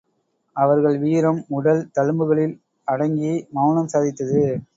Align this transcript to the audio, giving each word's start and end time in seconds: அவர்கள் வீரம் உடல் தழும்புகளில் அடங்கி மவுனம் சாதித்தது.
அவர்கள் 0.55 0.97
வீரம் 0.97 1.41
உடல் 1.49 1.83
தழும்புகளில் 1.91 2.55
அடங்கி 2.87 3.33
மவுனம் 3.55 3.93
சாதித்தது. 3.93 4.41